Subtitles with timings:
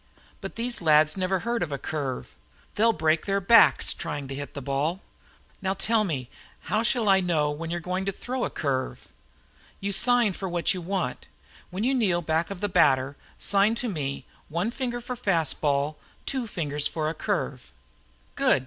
[0.41, 2.33] But these lads never heard of a curve.
[2.73, 5.01] They'll break their backs trying to hit the ball.
[5.61, 6.27] Now tell me
[6.61, 9.07] how I shall know when you are going to throw a curve."
[9.79, 11.27] "You sign for what you want.
[11.69, 16.47] When you kneel back of the batter sign to me, one finger for fastball, two
[16.47, 17.71] fingers for a curve."
[18.33, 18.59] "Good!"